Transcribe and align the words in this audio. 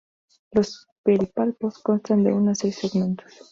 Los 0.51 0.87
pedipalpos 1.03 1.77
constan 1.77 2.23
de 2.23 2.33
uno 2.33 2.49
a 2.53 2.55
seis 2.55 2.75
segmentos. 2.77 3.31